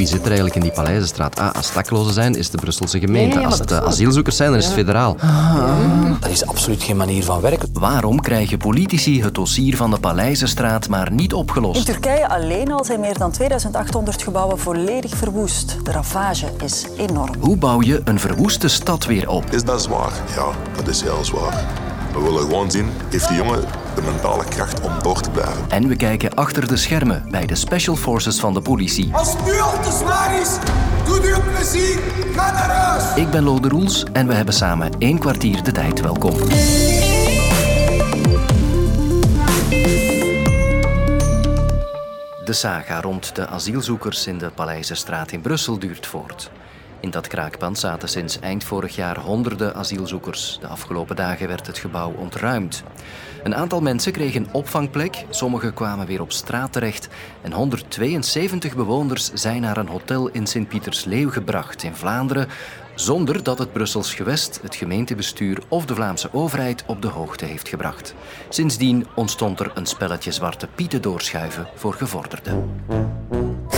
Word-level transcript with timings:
wie 0.00 0.08
zit 0.08 0.20
er 0.20 0.26
eigenlijk 0.26 0.54
in 0.54 0.62
die 0.62 0.72
Paleizenstraat? 0.72 1.38
Ah, 1.38 1.52
als 1.52 1.72
daklozen 1.72 2.12
zijn, 2.12 2.34
is 2.34 2.50
de 2.50 2.58
Brusselse 2.58 2.98
gemeente. 2.98 3.44
als 3.44 3.58
het 3.58 3.72
asielzoekers 3.72 4.36
zijn, 4.36 4.50
dan 4.50 4.58
is 4.58 4.64
het 4.64 4.74
federaal. 4.74 5.16
Dat 6.20 6.30
is 6.30 6.46
absoluut 6.46 6.82
geen 6.82 6.96
manier 6.96 7.24
van 7.24 7.40
werken. 7.40 7.68
Waarom 7.72 8.20
krijgen 8.20 8.58
politici 8.58 9.22
het 9.22 9.34
dossier 9.34 9.76
van 9.76 9.90
de 9.90 9.98
Paleizenstraat 9.98 10.88
maar 10.88 11.12
niet 11.12 11.34
opgelost? 11.34 11.78
In 11.78 11.84
Turkije 11.84 12.28
alleen 12.28 12.72
al 12.72 12.84
zijn 12.84 13.00
meer 13.00 13.18
dan 13.18 13.30
2800 13.30 14.22
gebouwen 14.22 14.58
volledig 14.58 15.16
verwoest. 15.16 15.76
De 15.84 15.92
ravage 15.92 16.46
is 16.64 16.86
enorm. 16.96 17.34
Hoe 17.38 17.56
bouw 17.56 17.82
je 17.82 18.00
een 18.04 18.20
verwoeste 18.20 18.68
stad 18.68 19.06
weer 19.06 19.28
op? 19.28 19.44
Is 19.50 19.64
dat 19.64 19.82
zwaar? 19.82 20.12
Ja, 20.34 20.46
dat 20.76 20.88
is 20.88 21.02
heel 21.02 21.24
zwaar. 21.24 21.88
We 22.12 22.22
willen 22.22 22.40
gewoon 22.40 22.70
zien, 22.70 22.90
heeft 23.08 23.28
die 23.28 23.36
jongen 23.36 23.64
de 23.94 24.02
mentale 24.02 24.44
kracht 24.44 24.80
om 24.80 24.92
door 25.02 25.20
te 25.20 25.30
blijven? 25.30 25.64
En 25.68 25.88
we 25.88 25.96
kijken 25.96 26.34
achter 26.34 26.68
de 26.68 26.76
schermen 26.76 27.24
bij 27.30 27.46
de 27.46 27.54
Special 27.54 27.96
Forces 27.96 28.40
van 28.40 28.54
de 28.54 28.60
politie. 28.60 29.14
Als 29.14 29.32
het 29.32 29.44
nu 29.44 29.60
al 29.60 29.80
te 29.82 29.90
zwaar 29.90 30.40
is, 30.40 30.58
doe 31.04 31.28
u 31.28 31.34
een 31.34 31.42
plezier, 31.54 31.98
ga 32.34 32.52
naar 32.52 32.70
huis. 32.70 33.16
Ik 33.16 33.30
ben 33.30 33.42
Lode 33.42 33.68
Roels 33.68 34.04
en 34.12 34.26
we 34.26 34.34
hebben 34.34 34.54
samen 34.54 34.90
één 34.98 35.18
kwartier 35.18 35.62
de 35.62 35.72
tijd. 35.72 36.00
Welkom. 36.00 36.34
De 42.44 42.52
saga 42.52 43.00
rond 43.00 43.34
de 43.34 43.46
asielzoekers 43.46 44.26
in 44.26 44.38
de 44.38 44.50
Paleizenstraat 44.54 45.32
in 45.32 45.40
Brussel 45.40 45.78
duurt 45.78 46.06
voort. 46.06 46.50
In 47.00 47.10
dat 47.10 47.26
kraakpand 47.26 47.78
zaten 47.78 48.08
sinds 48.08 48.38
eind 48.38 48.64
vorig 48.64 48.94
jaar 48.94 49.18
honderden 49.18 49.74
asielzoekers. 49.74 50.58
De 50.60 50.66
afgelopen 50.66 51.16
dagen 51.16 51.48
werd 51.48 51.66
het 51.66 51.78
gebouw 51.78 52.12
ontruimd. 52.12 52.82
Een 53.42 53.54
aantal 53.54 53.80
mensen 53.80 54.12
kregen 54.12 54.46
opvangplek, 54.52 55.24
sommigen 55.30 55.74
kwamen 55.74 56.06
weer 56.06 56.20
op 56.20 56.32
straat 56.32 56.72
terecht 56.72 57.08
en 57.42 57.52
172 57.52 58.76
bewoners 58.76 59.32
zijn 59.32 59.60
naar 59.60 59.76
een 59.76 59.88
hotel 59.88 60.28
in 60.28 60.46
Sint-Pietersleeuw 60.46 61.30
gebracht 61.30 61.82
in 61.82 61.94
Vlaanderen, 61.94 62.48
zonder 62.94 63.42
dat 63.42 63.58
het 63.58 63.72
Brussels 63.72 64.14
gewest, 64.14 64.60
het 64.62 64.74
gemeentebestuur 64.74 65.62
of 65.68 65.84
de 65.86 65.94
Vlaamse 65.94 66.28
overheid 66.32 66.84
op 66.86 67.02
de 67.02 67.08
hoogte 67.08 67.44
heeft 67.44 67.68
gebracht. 67.68 68.14
Sindsdien 68.48 69.06
ontstond 69.14 69.60
er 69.60 69.70
een 69.74 69.86
spelletje 69.86 70.32
zwarte 70.32 70.68
pieten 70.74 71.02
doorschuiven 71.02 71.66
voor 71.74 71.94
gevorderden. 71.94 73.19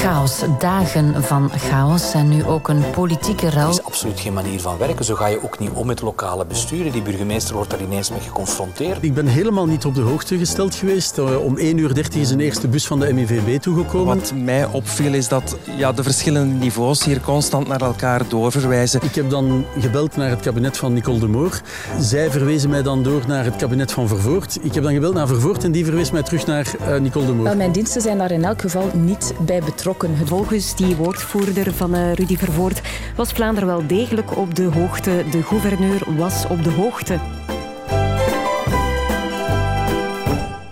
Chaos, 0.03 0.41
dagen 0.59 1.23
van 1.23 1.51
chaos 1.57 2.13
en 2.13 2.29
nu 2.29 2.45
ook 2.45 2.69
een 2.69 2.83
politieke 2.91 3.45
Dat 3.45 3.55
rel. 3.55 3.69
is 3.71 3.83
absoluut 3.85 4.21
geen 4.21 4.33
manier 4.33 4.61
van 4.61 4.79
werken. 4.79 5.05
Zo 5.05 5.15
ga 5.15 5.27
je 5.27 5.43
ook 5.45 5.59
niet 5.59 5.71
om 5.75 5.87
met 5.87 6.01
lokale 6.01 6.45
besturen. 6.47 6.93
Die 6.93 7.03
burgemeester 7.03 7.55
wordt 7.55 7.71
daar 7.71 7.81
ineens 7.83 8.11
mee 8.11 8.21
geconfronteerd. 8.21 8.99
Ik 9.03 9.15
ben 9.15 9.27
helemaal 9.27 9.67
niet 9.67 9.85
op 9.85 9.95
de 9.95 10.01
hoogte 10.01 10.39
gesteld 10.39 10.75
geweest. 10.75 11.19
Eh, 11.19 11.45
Om 11.45 11.57
1 11.59 11.79
uur 11.79 11.95
30 11.95 12.21
is 12.21 12.31
een 12.31 12.41
eerste 12.41 12.69
bus 12.69 12.87
van 12.87 13.01
de 13.01 13.13
MIVB 13.13 13.61
toegekomen. 13.61 14.19
Wat 14.19 14.33
mij 14.37 14.67
opviel 14.67 15.13
is 15.15 15.29
dat 15.29 15.57
ja, 15.77 15.93
de 15.93 16.03
verschillende 16.03 16.55
niveaus 16.55 17.05
hier 17.05 17.21
constant 17.21 17.69
naar 17.69 17.81
elkaar 17.81 18.29
doorverwijzen. 18.29 19.01
Ik 19.03 19.15
heb 19.15 19.31
dan 19.31 19.65
gebeld 19.79 20.17
naar 20.17 20.31
het 20.31 20.41
kabinet 20.41 20.77
van 20.77 20.93
Nicole 20.93 21.19
de 21.19 21.29
Moor. 21.29 21.61
Zij 22.01 22.31
verwezen 22.31 22.71
mij 22.71 22.83
dan 22.83 23.03
door 23.03 23.23
naar 23.27 23.45
het 23.45 23.57
kabinet 23.57 23.93
van 23.93 24.09
Vervoort. 24.09 24.59
Ik 24.63 24.75
heb 24.75 24.83
dan 24.83 24.93
gebeld 24.93 25.15
naar 25.15 25.27
Vervoort 25.27 25.65
en 25.65 25.73
die 25.73 25.85
verwees 25.85 26.11
mij 26.11 26.23
terug 26.23 26.47
naar 26.47 26.67
eh, 26.87 27.01
Nicole 27.01 27.27
de 27.27 27.33
Moor. 27.33 27.57
Mijn 27.57 27.73
diensten 27.73 28.01
zijn 28.03 28.19
daar 28.19 28.31
in 28.31 28.45
elk 28.45 28.61
geval 28.61 28.91
niet 28.93 29.33
bij 29.41 29.59
betrokken. 29.61 29.91
Volgens 30.25 30.77
die 30.77 30.97
woordvoerder 30.97 31.75
van 31.75 31.95
eh, 31.95 32.13
Rudy 32.13 32.37
Vervoort 32.37 32.83
was 33.17 33.33
Vlaanderen 33.33 33.69
wel 33.69 33.87
degelijk 33.87 34.37
op 34.37 34.55
de 34.55 34.63
hoogte. 34.63 35.25
De 35.31 35.43
gouverneur 35.43 36.17
was 36.17 36.47
op 36.47 36.65
de 36.65 36.71
hoogte. 36.71 37.19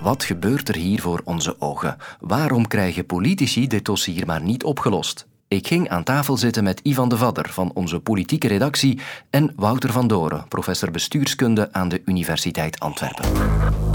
Wat 0.02 0.24
gebeurt 0.24 0.68
er 0.68 0.76
hier 0.76 1.00
voor 1.00 1.20
onze 1.24 1.56
ogen? 1.58 1.96
Waarom 2.20 2.66
krijgen 2.66 3.06
politici 3.06 3.66
dit 3.66 3.84
dossier 3.84 4.26
maar 4.26 4.42
niet 4.42 4.64
opgelost? 4.64 5.26
Ik 5.48 5.66
ging 5.66 5.88
aan 5.88 6.04
tafel 6.04 6.36
zitten 6.36 6.64
met 6.64 6.80
Ivan 6.82 7.08
de 7.08 7.16
Vadder 7.16 7.48
van 7.50 7.70
onze 7.74 8.00
politieke 8.00 8.48
redactie 8.48 9.00
en 9.30 9.52
Wouter 9.56 9.92
van 9.92 10.06
Doren, 10.06 10.48
professor 10.48 10.90
bestuurskunde 10.90 11.72
aan 11.72 11.88
de 11.88 12.02
Universiteit 12.04 12.80
Antwerpen. 12.80 13.89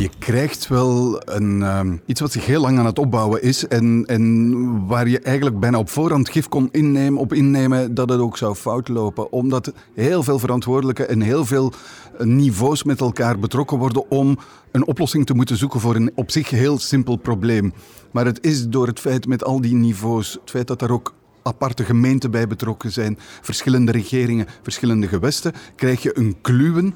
Je 0.00 0.10
krijgt 0.18 0.68
wel 0.68 1.22
een, 1.24 1.62
ehm, 1.62 1.96
iets 2.06 2.20
wat 2.20 2.32
zich 2.32 2.46
heel 2.46 2.60
lang 2.60 2.78
aan 2.78 2.86
het 2.86 2.98
opbouwen 2.98 3.42
is 3.42 3.66
en, 3.66 4.04
en 4.06 4.86
waar 4.86 5.08
je 5.08 5.20
eigenlijk 5.20 5.60
bijna 5.60 5.78
op 5.78 5.88
voorhand 5.88 6.28
gif 6.28 6.48
kon 6.48 6.68
innemen, 6.72 7.20
op 7.20 7.32
innemen 7.32 7.94
dat 7.94 8.08
het 8.08 8.20
ook 8.20 8.36
zou 8.36 8.54
fout 8.54 8.88
lopen. 8.88 9.32
Omdat 9.32 9.72
heel 9.94 10.22
veel 10.22 10.38
verantwoordelijke 10.38 11.06
en 11.06 11.20
heel 11.20 11.44
veel 11.44 11.72
eh, 12.18 12.26
niveaus 12.26 12.82
met 12.82 13.00
elkaar 13.00 13.38
betrokken 13.38 13.78
worden 13.78 14.10
om 14.10 14.38
een 14.72 14.86
oplossing 14.86 15.26
te 15.26 15.34
moeten 15.34 15.56
zoeken 15.56 15.80
voor 15.80 15.94
een 15.94 16.12
op 16.14 16.30
zich 16.30 16.50
heel 16.50 16.78
simpel 16.78 17.16
probleem. 17.16 17.72
Maar 18.10 18.24
het 18.24 18.44
is 18.44 18.68
door 18.68 18.86
het 18.86 19.00
feit 19.00 19.26
met 19.26 19.44
al 19.44 19.60
die 19.60 19.74
niveaus, 19.74 20.32
het 20.32 20.50
feit 20.50 20.66
dat 20.66 20.78
daar 20.78 20.90
ook 20.90 21.14
aparte 21.42 21.84
gemeenten 21.84 22.30
bij 22.30 22.46
betrokken 22.46 22.92
zijn, 22.92 23.18
verschillende 23.40 23.92
regeringen, 23.92 24.46
verschillende 24.62 25.08
gewesten, 25.08 25.52
krijg 25.76 26.02
je 26.02 26.18
een 26.18 26.36
kluwen 26.40 26.94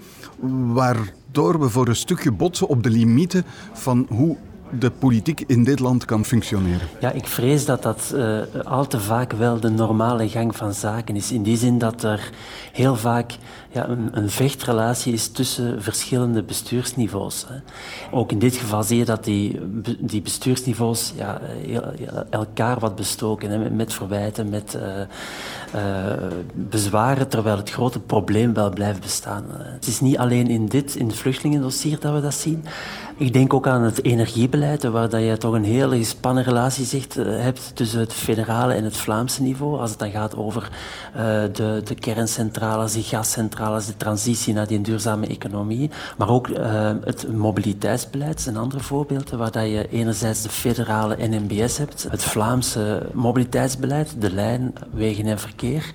waardoor 0.72 1.23
we 1.42 1.68
voor 1.68 1.88
een 1.88 1.96
stukje 1.96 2.32
botsen 2.32 2.66
op 2.68 2.82
de 2.82 2.90
limieten 2.90 3.44
van 3.72 4.06
hoe 4.08 4.36
de 4.78 4.90
politiek 4.90 5.44
in 5.46 5.64
dit 5.64 5.78
land 5.78 6.04
kan 6.04 6.24
functioneren. 6.24 6.88
Ja, 7.00 7.10
ik 7.10 7.26
vrees 7.26 7.64
dat 7.64 7.82
dat 7.82 8.12
eh, 8.16 8.38
al 8.64 8.86
te 8.86 9.00
vaak 9.00 9.32
wel 9.32 9.60
de 9.60 9.70
normale 9.70 10.28
gang 10.28 10.56
van 10.56 10.74
zaken 10.74 11.16
is. 11.16 11.32
In 11.32 11.42
die 11.42 11.56
zin 11.56 11.78
dat 11.78 12.02
er 12.02 12.30
heel 12.72 12.96
vaak 12.96 13.36
ja, 13.70 13.88
een, 13.88 14.08
een 14.12 14.30
vechtrelatie 14.30 15.12
is 15.12 15.28
tussen 15.28 15.82
verschillende 15.82 16.42
bestuursniveaus. 16.42 17.46
Hè. 17.48 17.54
Ook 18.10 18.32
in 18.32 18.38
dit 18.38 18.56
geval 18.56 18.82
zie 18.82 18.98
je 18.98 19.04
dat 19.04 19.24
die, 19.24 19.60
die 20.00 20.22
bestuursniveaus 20.22 21.12
ja, 21.16 21.40
elkaar 22.30 22.78
wat 22.78 22.96
bestoken, 22.96 23.50
hè, 23.50 23.70
met- 23.70 23.92
verwijten, 23.94 24.48
met 24.48 24.74
eh, 24.74 25.00
eh, 25.72 26.22
bezwaren, 26.54 27.28
terwijl 27.28 27.56
het 27.56 27.70
grote 27.70 28.00
probleem 28.00 28.54
wel 28.54 28.70
blijft 28.70 29.00
bestaan. 29.00 29.44
Het 29.48 29.86
is 29.86 30.00
niet 30.00 30.18
alleen 30.18 30.48
in 30.48 30.66
dit, 30.66 30.94
in 30.94 31.06
het 31.06 31.16
vluchtelingendossier, 31.16 32.00
dat 32.00 32.14
we 32.14 32.20
dat 32.20 32.34
zien. 32.34 32.64
Ik 33.16 33.32
denk 33.32 33.54
ook 33.54 33.66
aan 33.66 33.82
het 33.82 34.04
energiebeleid, 34.04 34.82
waar 34.82 35.08
dat 35.08 35.22
je 35.22 35.36
toch 35.36 35.54
een 35.54 35.64
hele 35.64 35.96
gespannen 35.96 36.44
relatie 36.44 36.84
zegt, 36.84 37.16
eh, 37.16 37.24
hebt 37.26 37.76
tussen 37.76 38.00
het 38.00 38.12
federale 38.12 38.74
en 38.74 38.84
het 38.84 38.96
Vlaamse 38.96 39.42
niveau. 39.42 39.80
Als 39.80 39.90
het 39.90 39.98
dan 39.98 40.10
gaat 40.10 40.36
over 40.36 40.70
eh, 41.12 41.22
de, 41.52 41.80
de 41.84 41.94
kerncentrales, 41.94 42.92
die 42.92 43.02
gascentrales, 43.02 43.86
de 43.86 43.96
transitie 43.96 44.54
naar 44.54 44.66
die 44.66 44.80
duurzame 44.80 45.26
economie. 45.26 45.90
Maar 46.18 46.28
ook 46.28 46.48
eh, 46.48 46.90
het 47.04 47.36
mobiliteitsbeleid 47.36 48.40
zijn 48.40 48.56
andere 48.56 48.82
voorbeelden, 48.82 49.38
waar 49.38 49.50
dat 49.50 49.64
je 49.64 49.88
enerzijds 49.88 50.42
de 50.42 50.48
federale 50.48 51.16
NMBS 51.18 51.78
hebt, 51.78 52.06
het 52.10 52.22
Vlaamse 52.22 53.08
mobiliteitsbeleid, 53.12 54.14
de 54.18 54.32
lijn 54.32 54.72
wegen 54.90 55.26
en 55.26 55.38
verkeer. 55.38 55.92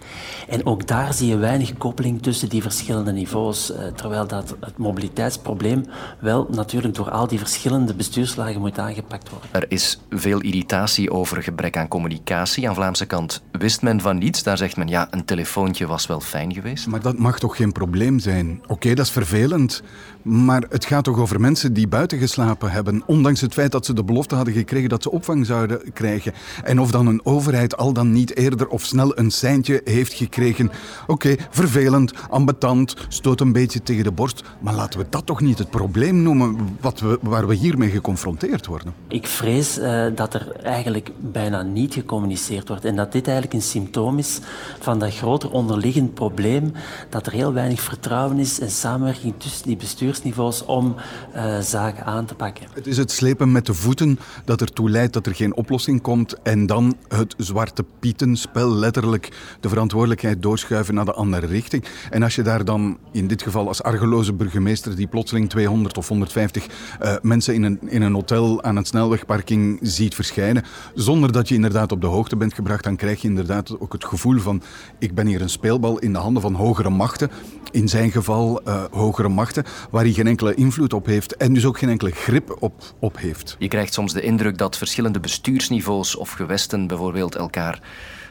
En 0.47 0.65
ook 0.65 0.87
daar 0.87 1.13
zie 1.13 1.27
je 1.27 1.37
weinig 1.37 1.77
koppeling 1.77 2.21
tussen 2.21 2.49
die 2.49 2.61
verschillende 2.61 3.11
niveaus, 3.11 3.71
terwijl 3.95 4.27
dat 4.27 4.55
het 4.59 4.77
mobiliteitsprobleem 4.77 5.85
wel 6.19 6.47
natuurlijk 6.49 6.95
door 6.95 7.08
al 7.11 7.27
die 7.27 7.39
verschillende 7.39 7.93
bestuurslagen 7.93 8.59
moet 8.59 8.79
aangepakt 8.79 9.29
worden. 9.29 9.49
Er 9.51 9.65
is 9.67 9.99
veel 10.09 10.41
irritatie 10.41 11.11
over 11.11 11.43
gebrek 11.43 11.77
aan 11.77 11.87
communicatie. 11.87 12.69
Aan 12.69 12.75
Vlaamse 12.75 13.05
kant 13.05 13.41
wist 13.51 13.81
men 13.81 14.01
van 14.01 14.17
niets. 14.17 14.43
Daar 14.43 14.57
zegt 14.57 14.77
men 14.77 14.87
ja, 14.87 15.07
een 15.11 15.25
telefoontje 15.25 15.87
was 15.87 16.07
wel 16.07 16.19
fijn 16.19 16.53
geweest. 16.53 16.87
Maar 16.87 17.01
dat 17.01 17.17
mag 17.17 17.39
toch 17.39 17.55
geen 17.55 17.71
probleem 17.71 18.19
zijn? 18.19 18.61
Oké, 18.67 18.93
dat 18.93 19.05
is 19.05 19.11
vervelend. 19.11 19.83
Maar 20.21 20.63
het 20.69 20.85
gaat 20.85 21.03
toch 21.03 21.17
over 21.17 21.39
mensen 21.39 21.73
die 21.73 21.87
buiten 21.87 22.17
geslapen 22.17 22.71
hebben. 22.71 23.03
Ondanks 23.05 23.41
het 23.41 23.53
feit 23.53 23.71
dat 23.71 23.85
ze 23.85 23.93
de 23.93 24.03
belofte 24.03 24.35
hadden 24.35 24.53
gekregen 24.53 24.89
dat 24.89 25.03
ze 25.03 25.11
opvang 25.11 25.45
zouden 25.45 25.93
krijgen. 25.93 26.33
En 26.63 26.79
of 26.79 26.91
dan 26.91 27.07
een 27.07 27.25
overheid 27.25 27.77
al 27.77 27.93
dan 27.93 28.11
niet 28.11 28.37
eerder 28.37 28.67
of 28.67 28.85
snel 28.85 29.17
een 29.17 29.31
seintje 29.31 29.81
heeft 29.83 30.13
gekregen. 30.13 30.71
Oké, 31.07 31.35
vervelend, 31.49 32.13
ambetant, 32.29 32.95
stoot 33.07 33.41
een 33.41 33.51
beetje 33.51 33.83
tegen 33.83 34.03
de 34.03 34.11
borst. 34.11 34.43
Maar 34.59 34.73
laten 34.73 34.99
we 34.99 35.05
dat 35.09 35.25
toch 35.25 35.41
niet 35.41 35.57
het 35.57 35.69
probleem 35.69 36.21
noemen 36.21 36.57
wat 36.81 36.98
we, 37.01 37.19
waar 37.21 37.47
we 37.47 37.53
hiermee 37.53 37.89
geconfronteerd 37.89 38.65
worden. 38.65 38.93
Ik 39.07 39.27
vrees 39.27 39.77
eh, 39.77 40.05
dat 40.15 40.33
er 40.33 40.51
eigenlijk 40.63 41.11
bijna 41.17 41.61
niet 41.61 41.93
gecommuniceerd 41.93 42.67
wordt 42.67 42.85
en 42.85 42.95
dat 42.95 43.11
dit 43.11 43.27
eigenlijk 43.27 43.55
een 43.55 43.69
symptoom 43.69 44.17
is 44.17 44.39
van 44.79 44.99
dat 44.99 45.15
groter 45.15 45.51
onderliggend 45.51 46.13
probleem, 46.13 46.71
dat 47.09 47.25
er 47.25 47.31
heel 47.31 47.53
weinig 47.53 47.81
vertrouwen 47.81 48.39
is 48.39 48.59
en 48.59 48.69
samenwerking 48.69 49.33
tussen 49.37 49.67
die 49.67 49.77
bestuursniveaus 49.77 50.65
om 50.65 50.95
eh, 51.33 51.59
zaken 51.59 52.05
aan 52.05 52.25
te 52.25 52.35
pakken. 52.35 52.65
Het 52.73 52.87
is 52.87 52.97
het 52.97 53.11
slepen 53.11 53.51
met 53.51 53.65
de 53.65 53.73
voeten 53.73 54.19
dat 54.45 54.61
ertoe 54.61 54.89
leidt 54.89 55.13
dat 55.13 55.25
er 55.25 55.35
geen 55.35 55.55
oplossing 55.55 56.01
komt 56.01 56.41
en 56.41 56.65
dan 56.65 56.97
het 57.07 57.35
zwarte 57.37 57.85
pietenspel, 57.99 58.71
letterlijk 58.71 59.57
de 59.59 59.69
verantwoordelijkheid 59.69 60.41
doorschuiven 60.41 60.93
naar 60.93 61.05
de 61.05 61.13
andere 61.13 61.45
richting. 61.45 61.85
En 62.09 62.23
als 62.23 62.35
je 62.35 62.41
daar 62.41 62.65
dan, 62.65 62.97
in 63.11 63.27
dit 63.27 63.41
geval 63.41 63.67
als 63.67 63.83
argeloze 63.83 64.33
burgemeester, 64.33 64.95
die 64.95 65.07
plotseling 65.07 65.49
200 65.49 65.97
of 65.97 66.07
150 66.07 66.67
eh, 66.99 67.15
mensen 67.21 67.53
in 67.53 67.63
een, 67.63 67.79
in 67.85 68.01
een 68.01 68.13
hotel 68.13 68.63
aan 68.63 68.75
een 68.75 68.85
snelwegparking 68.85 69.79
ziet 69.81 70.15
verschijnen, 70.15 70.63
zonder 70.93 71.31
dat 71.31 71.47
je 71.47 71.55
inderdaad 71.55 71.91
op 71.91 72.01
de 72.01 72.07
hoogte 72.07 72.35
bent 72.35 72.53
gebracht, 72.53 72.83
dan 72.83 72.95
krijg 72.95 73.21
je 73.21 73.27
inderdaad 73.27 73.79
ook 73.79 73.93
het 73.93 74.05
gevoel 74.05 74.39
van 74.39 74.61
ik 74.99 75.15
ben 75.15 75.27
hier 75.27 75.41
een 75.41 75.49
speelbal 75.49 75.99
in 75.99 76.13
de 76.13 76.19
handen 76.19 76.41
van 76.41 76.53
hogere 76.53 76.89
machten. 76.89 77.31
In 77.71 77.87
zijn 77.87 78.11
geval 78.11 78.61
uh, 78.67 78.83
hogere 78.91 79.29
machten, 79.29 79.63
waar 79.89 80.03
hij 80.03 80.13
geen 80.13 80.27
enkele 80.27 80.53
invloed 80.53 80.93
op 80.93 81.05
heeft 81.05 81.35
en 81.35 81.53
dus 81.53 81.65
ook 81.65 81.77
geen 81.77 81.89
enkele 81.89 82.11
grip 82.11 82.57
op, 82.59 82.73
op 82.99 83.17
heeft. 83.17 83.55
Je 83.59 83.67
krijgt 83.67 83.93
soms 83.93 84.13
de 84.13 84.21
indruk 84.21 84.57
dat 84.57 84.77
verschillende 84.77 85.19
bestuursniveaus 85.19 86.15
of 86.15 86.31
gewesten 86.31 86.87
bijvoorbeeld 86.87 87.35
elkaar 87.35 87.81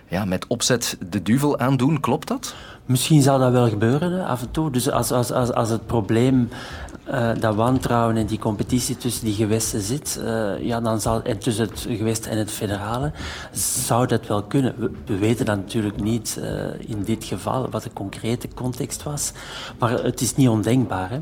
ja, 0.09 0.25
met 0.25 0.47
opzet 0.47 0.97
de 1.11 1.23
duvel 1.23 1.59
aandoen. 1.59 2.01
Klopt 2.01 2.29
dat? 2.29 2.55
Misschien 2.89 3.23
zou 3.23 3.41
dat 3.41 3.53
wel 3.53 3.69
gebeuren 3.69 4.27
af 4.27 4.43
en 4.43 4.51
toe. 4.51 4.71
Dus 4.71 4.91
als, 4.91 5.11
als, 5.11 5.33
als, 5.33 5.53
als 5.53 5.71
het 5.71 5.87
probleem 5.87 6.49
uh, 7.11 7.31
dat 7.41 7.55
wantrouwen 7.55 8.17
en 8.17 8.27
die 8.27 8.39
competitie 8.39 8.97
tussen 8.97 9.25
die 9.25 9.35
gewesten 9.35 9.81
zit, 9.81 10.21
uh, 10.23 10.61
ja, 10.61 10.81
dan 10.81 11.01
zal, 11.01 11.23
en 11.23 11.39
tussen 11.39 11.69
het 11.69 11.87
gewest 11.89 12.27
en 12.27 12.39
het 12.39 12.51
federale, 12.51 13.13
zou 13.53 14.07
dat 14.07 14.27
wel 14.27 14.43
kunnen. 14.43 14.75
We, 15.07 15.19
weten 15.19 15.47
dat 15.47 15.57
natuurlijk 15.57 16.01
niet 16.03 16.39
uh, 16.41 16.47
in 16.79 17.03
dit 17.03 17.25
geval 17.25 17.71
wat 17.71 17.83
de 17.83 17.93
concrete 17.93 18.49
context 18.55 19.03
was, 19.03 19.33
maar 19.79 19.91
het 19.91 20.21
is 20.21 20.37
niet 20.37 20.49
ondenkbaar. 20.49 21.11
Hè? 21.11 21.21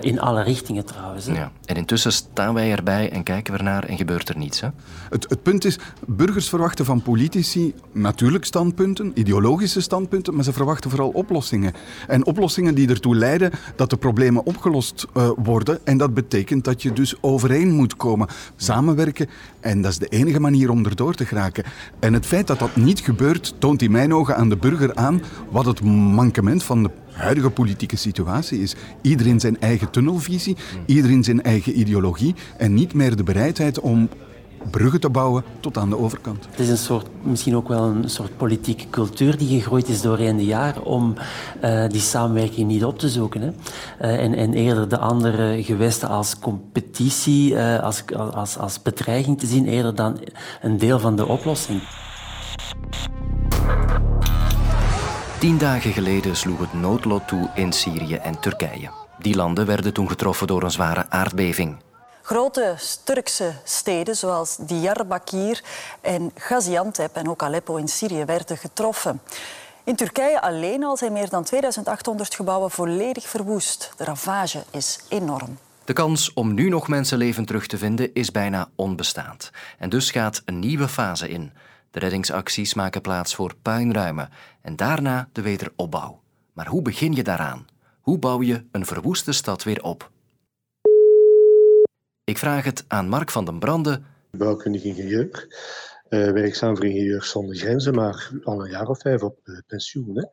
in 0.00 0.20
alle 0.20 0.42
richtingen 0.42 0.84
trouwens. 0.84 1.26
Hè? 1.26 1.32
Ja. 1.32 1.50
En 1.64 1.76
intussen 1.76 2.12
staan 2.12 2.54
wij 2.54 2.72
erbij 2.72 3.10
en 3.10 3.22
kijken 3.22 3.52
we 3.52 3.58
ernaar 3.58 3.84
en 3.84 3.96
gebeurt 3.96 4.28
er 4.28 4.36
niets. 4.36 4.60
Hè? 4.60 4.68
Het, 5.10 5.26
het 5.28 5.42
punt 5.42 5.64
is, 5.64 5.78
burgers 6.06 6.48
verwachten 6.48 6.84
van 6.84 7.02
politici 7.02 7.74
natuurlijk 7.92 8.44
standpunten, 8.44 9.12
ideologische 9.14 9.80
standpunten, 9.80 10.34
maar 10.34 10.44
ze 10.44 10.52
verwachten 10.52 10.89
vooral 10.90 11.08
oplossingen. 11.08 11.72
En 12.06 12.26
oplossingen 12.26 12.74
die 12.74 12.88
ertoe 12.88 13.14
leiden 13.14 13.50
dat 13.76 13.90
de 13.90 13.96
problemen 13.96 14.46
opgelost 14.46 15.06
uh, 15.16 15.30
worden. 15.36 15.78
En 15.84 15.98
dat 15.98 16.14
betekent 16.14 16.64
dat 16.64 16.82
je 16.82 16.92
dus 16.92 17.14
overeen 17.20 17.70
moet 17.70 17.96
komen, 17.96 18.28
samenwerken. 18.56 19.28
En 19.60 19.82
dat 19.82 19.90
is 19.90 19.98
de 19.98 20.08
enige 20.08 20.40
manier 20.40 20.70
om 20.70 20.84
erdoor 20.84 21.14
te 21.14 21.26
geraken. 21.26 21.64
En 21.98 22.12
het 22.12 22.26
feit 22.26 22.46
dat 22.46 22.58
dat 22.58 22.76
niet 22.76 23.00
gebeurt, 23.00 23.54
toont 23.58 23.82
in 23.82 23.90
mijn 23.90 24.14
ogen 24.14 24.36
aan 24.36 24.48
de 24.48 24.56
burger 24.56 24.94
aan 24.94 25.22
wat 25.50 25.64
het 25.64 25.82
mankement 25.84 26.62
van 26.62 26.82
de 26.82 26.90
huidige 27.12 27.50
politieke 27.50 27.96
situatie 27.96 28.62
is. 28.62 28.74
Iedereen 29.02 29.40
zijn 29.40 29.60
eigen 29.60 29.90
tunnelvisie, 29.90 30.56
iedereen 30.86 31.24
zijn 31.24 31.42
eigen 31.42 31.78
ideologie 31.78 32.34
en 32.56 32.74
niet 32.74 32.94
meer 32.94 33.16
de 33.16 33.22
bereidheid 33.22 33.80
om 33.80 34.08
bruggen 34.70 35.00
te 35.00 35.10
bouwen 35.10 35.44
tot 35.60 35.78
aan 35.78 35.88
de 35.88 35.98
overkant. 35.98 36.46
Het 36.50 36.60
is 36.60 36.68
een 36.68 36.76
soort, 36.76 37.06
misschien 37.22 37.56
ook 37.56 37.68
wel 37.68 37.82
een 37.82 38.10
soort 38.10 38.36
politieke 38.36 38.90
cultuur 38.90 39.38
die 39.38 39.48
gegroeid 39.48 39.88
is 39.88 40.00
doorheen 40.00 40.36
de 40.36 40.44
jaren 40.44 40.84
om 40.84 41.14
uh, 41.64 41.88
die 41.88 42.00
samenwerking 42.00 42.68
niet 42.68 42.84
op 42.84 42.98
te 42.98 43.08
zoeken. 43.08 43.40
Hè. 43.40 43.48
Uh, 43.48 44.24
en, 44.24 44.34
en, 44.34 44.54
eerder 44.54 44.88
de 44.88 44.98
andere 44.98 45.62
gewesten 45.62 46.08
als 46.08 46.38
competitie, 46.38 47.52
uh, 47.52 47.78
als, 47.78 48.04
als, 48.32 48.58
als 48.58 48.82
bedreiging 48.82 49.38
te 49.38 49.46
zien, 49.46 49.66
eerder 49.66 49.94
dan 49.94 50.18
een 50.62 50.78
deel 50.78 50.98
van 50.98 51.16
de 51.16 51.26
oplossing. 51.26 51.82
Tien 55.38 55.58
dagen 55.58 55.92
geleden 55.92 56.36
sloeg 56.36 56.58
het 56.58 56.72
noodlot 56.72 57.28
toe 57.28 57.50
in 57.54 57.72
Syrië 57.72 58.14
en 58.14 58.40
Turkije. 58.40 58.90
Die 59.18 59.36
landen 59.36 59.66
werden 59.66 59.92
toen 59.92 60.08
getroffen 60.08 60.46
door 60.46 60.62
een 60.62 60.70
zware 60.70 61.06
aardbeving. 61.08 61.76
Grote 62.30 62.76
Turkse 63.04 63.52
steden 63.64 64.16
zoals 64.16 64.56
Diyarbakir 64.56 65.62
en 66.00 66.30
Gaziantep 66.34 67.16
en 67.16 67.28
ook 67.28 67.42
Aleppo 67.42 67.76
in 67.76 67.88
Syrië 67.88 68.24
werden 68.24 68.56
getroffen. 68.56 69.20
In 69.84 69.96
Turkije 69.96 70.40
alleen 70.40 70.84
al 70.84 70.96
zijn 70.96 71.12
meer 71.12 71.28
dan 71.28 71.44
2800 71.44 72.34
gebouwen 72.34 72.70
volledig 72.70 73.28
verwoest. 73.28 73.92
De 73.96 74.04
ravage 74.04 74.64
is 74.70 74.98
enorm. 75.08 75.58
De 75.84 75.92
kans 75.92 76.32
om 76.32 76.54
nu 76.54 76.68
nog 76.68 76.88
mensenleven 76.88 77.44
terug 77.44 77.66
te 77.66 77.78
vinden 77.78 78.14
is 78.14 78.30
bijna 78.30 78.68
onbestaand. 78.74 79.50
En 79.78 79.88
dus 79.88 80.10
gaat 80.10 80.42
een 80.44 80.58
nieuwe 80.58 80.88
fase 80.88 81.28
in. 81.28 81.52
De 81.90 81.98
reddingsacties 81.98 82.74
maken 82.74 83.00
plaats 83.00 83.34
voor 83.34 83.54
puinruimen 83.62 84.28
en 84.62 84.76
daarna 84.76 85.28
de 85.32 85.42
wederopbouw. 85.42 86.20
Maar 86.52 86.66
hoe 86.66 86.82
begin 86.82 87.14
je 87.14 87.22
daaraan? 87.22 87.66
Hoe 88.00 88.18
bouw 88.18 88.42
je 88.42 88.64
een 88.72 88.86
verwoeste 88.86 89.32
stad 89.32 89.62
weer 89.62 89.82
op? 89.82 90.10
Ik 92.30 92.38
vraag 92.38 92.64
het 92.64 92.84
aan 92.88 93.08
Mark 93.08 93.30
van 93.30 93.44
den 93.44 93.58
Brande. 93.58 94.00
Bouwkundig 94.30 94.84
ingenieur, 94.84 95.46
uh, 96.08 96.30
werkzaam 96.30 96.76
voor 96.76 96.84
Ingenieurs 96.84 97.30
Zonder 97.30 97.56
Grenzen, 97.56 97.94
maar 97.94 98.30
al 98.44 98.64
een 98.64 98.70
jaar 98.70 98.88
of 98.88 99.00
vijf 99.00 99.22
op 99.22 99.38
uh, 99.44 99.58
pensioen. 99.66 100.16
Hè. 100.16 100.24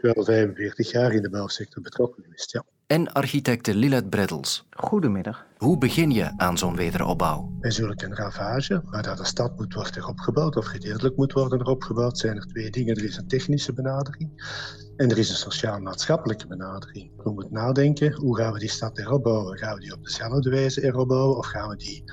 Wel 0.00 0.24
45 0.24 0.90
jaar 0.90 1.12
in 1.12 1.22
de 1.22 1.30
bouwsector 1.30 1.82
betrokken 1.82 2.22
geweest, 2.22 2.52
ja 2.52 2.64
en 2.94 3.12
architecte 3.12 3.74
Lilith 3.74 4.10
Breddels. 4.10 4.64
Goedemiddag. 4.70 5.46
Hoe 5.56 5.78
begin 5.78 6.10
je 6.10 6.32
aan 6.36 6.58
zo'n 6.58 6.76
wederopbouw? 6.76 7.50
Bij 7.60 7.70
zulke 7.70 8.04
een 8.04 8.14
ravage, 8.14 8.82
waar 8.84 9.02
dat 9.02 9.18
de 9.18 9.24
stad 9.24 9.56
moet 9.56 9.74
worden 9.74 10.08
opgebouwd 10.08 10.56
of 10.56 10.66
gedeeltelijk 10.66 11.16
moet 11.16 11.32
worden 11.32 11.66
opgebouwd, 11.66 12.18
zijn 12.18 12.36
er 12.36 12.46
twee 12.46 12.70
dingen. 12.70 12.96
Er 12.96 13.04
is 13.04 13.16
een 13.16 13.28
technische 13.28 13.72
benadering 13.72 14.30
en 14.96 15.10
er 15.10 15.18
is 15.18 15.30
een 15.30 15.36
sociaal-maatschappelijke 15.36 16.46
benadering. 16.46 17.10
We 17.16 17.30
moeten 17.30 17.52
nadenken, 17.52 18.12
hoe 18.12 18.36
gaan 18.36 18.52
we 18.52 18.58
die 18.58 18.70
stad 18.70 18.96
heropbouwen? 18.96 19.58
Gaan 19.58 19.74
we 19.74 19.80
die 19.80 19.92
op 19.92 20.04
dezelfde 20.04 20.50
wijze 20.50 20.80
heropbouwen 20.80 21.36
of 21.36 21.46
gaan 21.46 21.68
we 21.68 21.76
die 21.76 22.04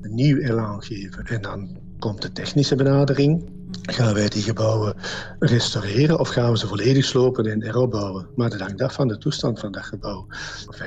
een 0.00 0.14
nieuw 0.14 0.38
elan 0.38 0.82
geven? 0.82 1.24
En 1.24 1.42
dan 1.42 1.78
komt 1.98 2.22
de 2.22 2.32
technische 2.32 2.74
benadering. 2.74 3.55
Gaan 3.82 4.14
wij 4.14 4.28
die 4.28 4.42
gebouwen 4.42 4.94
restaureren 5.38 6.18
of 6.18 6.28
gaan 6.28 6.50
we 6.50 6.58
ze 6.58 6.66
volledig 6.66 7.04
slopen 7.04 7.46
en 7.46 7.62
heropbouwen? 7.62 8.28
Maar 8.34 8.50
dat 8.50 8.60
hangt 8.60 8.82
af 8.82 8.94
van 8.94 9.08
de 9.08 9.18
toestand 9.18 9.60
van 9.60 9.72
dat 9.72 9.84
gebouw. 9.84 10.26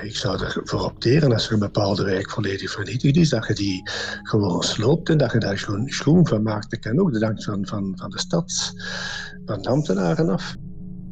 ik 0.02 0.16
zou 0.16 0.44
ervoor 0.44 0.84
opteren 0.84 1.32
als 1.34 1.48
er 1.48 1.54
een 1.54 1.60
bepaalde 1.60 2.04
wijk 2.04 2.30
volledig 2.30 2.72
vernietigd 2.72 3.16
is, 3.16 3.30
dat 3.30 3.48
je 3.48 3.54
die 3.54 3.82
gewoon 4.24 4.64
sloopt 4.64 5.10
en 5.10 5.18
dat 5.18 5.32
je 5.32 5.40
daar 5.40 5.58
schoon, 5.58 5.88
schoon 5.88 6.28
van 6.28 6.44
maakt. 6.44 6.72
Dat 6.72 6.80
kan 6.80 7.00
ook, 7.00 7.14
dat 7.14 7.22
hangt 7.22 7.44
van, 7.44 7.68
van, 7.68 7.94
van 7.96 8.10
de 8.10 8.20
stad, 8.20 8.74
van 9.46 9.62
de 9.62 9.70
ambtenaren 9.70 10.30
af. 10.30 10.56